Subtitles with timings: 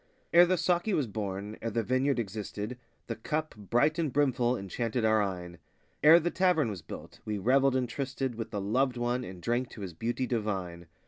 [0.33, 5.05] Ere the saki was born, ere the vineyard existed, The cup, bright and brimful, enchanted
[5.05, 5.59] our eyne;
[6.03, 9.69] Ere the tavern was built, we revelled and trysted With the loved One and drank
[9.69, 10.87] to his beauty divine.